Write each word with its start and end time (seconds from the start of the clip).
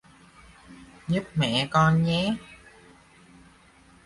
giúp 1.07 1.23
mẹ 1.35 1.67
con 1.71 2.03
nhé 2.03 2.35